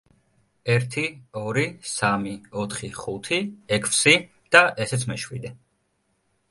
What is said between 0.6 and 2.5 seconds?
ერთი, ორი, სამი,